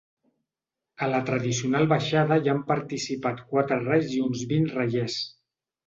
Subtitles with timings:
[1.07, 5.25] A la tradicional baixada hi han participat quatre rais i uns vint raiers.